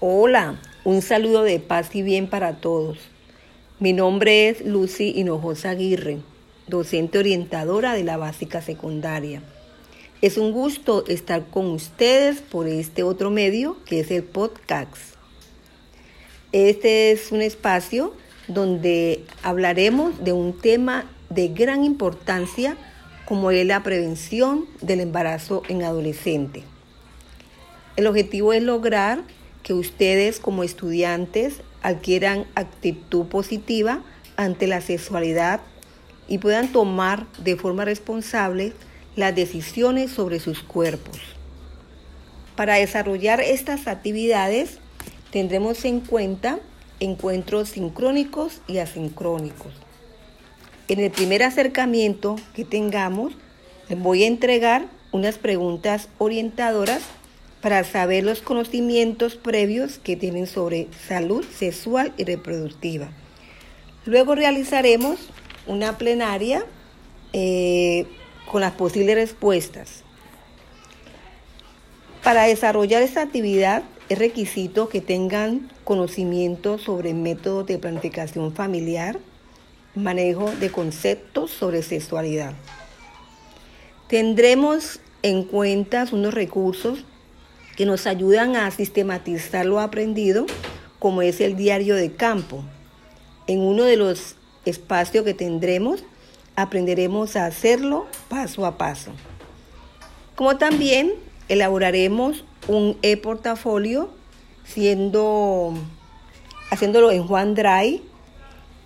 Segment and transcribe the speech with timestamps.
[0.00, 2.98] Hola, un saludo de paz y bien para todos.
[3.78, 6.18] Mi nombre es Lucy Hinojosa Aguirre,
[6.66, 9.40] docente orientadora de la básica secundaria.
[10.20, 15.14] Es un gusto estar con ustedes por este otro medio que es el podcast.
[16.50, 18.14] Este es un espacio
[18.48, 22.76] donde hablaremos de un tema de gran importancia
[23.26, 26.64] como es la prevención del embarazo en adolescente.
[27.96, 29.22] El objetivo es lograr
[29.64, 34.02] que ustedes como estudiantes adquieran actitud positiva
[34.36, 35.60] ante la sexualidad
[36.28, 38.72] y puedan tomar de forma responsable
[39.16, 41.18] las decisiones sobre sus cuerpos.
[42.56, 44.78] Para desarrollar estas actividades
[45.32, 46.60] tendremos en cuenta
[47.00, 49.72] encuentros sincrónicos y asincrónicos.
[50.88, 53.32] En el primer acercamiento que tengamos,
[53.88, 57.02] les voy a entregar unas preguntas orientadoras
[57.64, 63.08] para saber los conocimientos previos que tienen sobre salud sexual y reproductiva.
[64.04, 65.30] Luego realizaremos
[65.66, 66.66] una plenaria
[67.32, 68.04] eh,
[68.52, 70.04] con las posibles respuestas.
[72.22, 79.18] Para desarrollar esta actividad es requisito que tengan conocimiento sobre métodos de planificación familiar,
[79.94, 82.52] manejo de conceptos sobre sexualidad.
[84.06, 87.06] Tendremos en cuenta unos recursos
[87.76, 90.46] que nos ayudan a sistematizar lo aprendido,
[90.98, 92.64] como es el diario de campo.
[93.46, 96.04] En uno de los espacios que tendremos,
[96.56, 99.12] aprenderemos a hacerlo paso a paso.
[100.36, 101.12] Como también
[101.48, 104.10] elaboraremos un e-portafolio
[104.64, 105.74] siendo
[106.70, 108.00] haciéndolo en OneDrive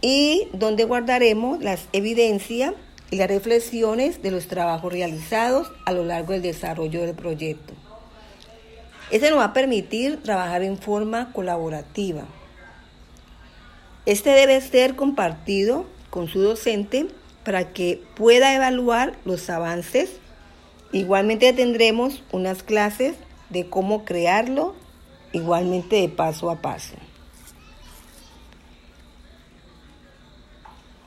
[0.00, 2.74] y donde guardaremos las evidencias
[3.10, 7.72] y las reflexiones de los trabajos realizados a lo largo del desarrollo del proyecto.
[9.10, 12.24] Este nos va a permitir trabajar en forma colaborativa.
[14.04, 17.08] Este debe ser compartido con su docente
[17.44, 20.10] para que pueda evaluar los avances.
[20.92, 23.16] Igualmente tendremos unas clases
[23.48, 24.74] de cómo crearlo,
[25.32, 26.94] igualmente de paso a paso.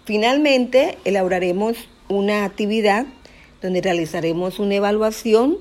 [0.06, 1.78] Finalmente, elaboraremos
[2.10, 3.06] una actividad
[3.62, 5.58] donde realizaremos una evaluación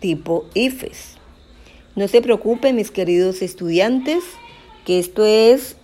[0.00, 1.23] tipo IFES.
[1.96, 4.24] No se preocupen, mis queridos estudiantes,
[4.84, 5.76] que esto es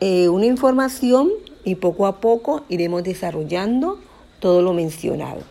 [0.00, 1.30] eh, una información
[1.64, 3.98] y poco a poco iremos desarrollando
[4.40, 5.42] todo lo mencionado.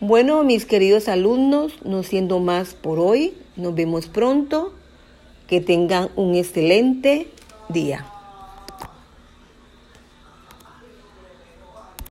[0.00, 4.74] Bueno, mis queridos alumnos, no siendo más por hoy, nos vemos pronto.
[5.46, 7.28] Que tengan un excelente
[7.68, 8.06] día.